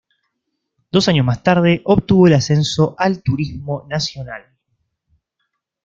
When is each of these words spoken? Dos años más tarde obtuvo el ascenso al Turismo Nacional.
Dos 0.91 1.07
años 1.09 1.27
más 1.27 1.43
tarde 1.43 1.81
obtuvo 1.85 2.25
el 2.25 2.33
ascenso 2.33 2.95
al 2.97 3.21
Turismo 3.21 3.85
Nacional. 3.87 4.41